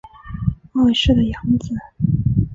[0.73, 1.75] 二世的养子。